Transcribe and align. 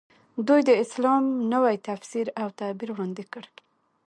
دوی 0.47 0.61
د 0.69 0.71
اسلام 0.83 1.23
نوی 1.53 1.75
تفسیر 1.87 2.27
او 2.41 2.47
تعبیر 2.59 2.89
وړاندې 2.93 3.23
کړ. 3.33 3.43